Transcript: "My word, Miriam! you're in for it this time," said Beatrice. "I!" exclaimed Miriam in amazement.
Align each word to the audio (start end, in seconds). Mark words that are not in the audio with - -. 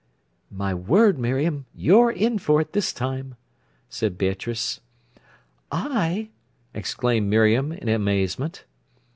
"My 0.49 0.73
word, 0.73 1.19
Miriam! 1.19 1.67
you're 1.75 2.09
in 2.09 2.39
for 2.39 2.59
it 2.59 2.73
this 2.73 2.91
time," 2.91 3.35
said 3.87 4.17
Beatrice. 4.17 4.79
"I!" 5.71 6.29
exclaimed 6.73 7.29
Miriam 7.29 7.71
in 7.71 7.87
amazement. 7.87 8.63